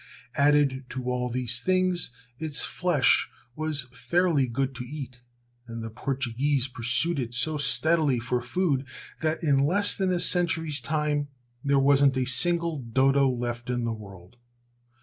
[0.35, 2.09] Added to all these things
[2.39, 5.21] its flesh was fairly good to eat,
[5.67, 8.87] and the Portuguese pursued it so steadily for food
[9.19, 11.27] that in less than a century's time
[11.63, 14.37] there wasn't a single dodo left in the world.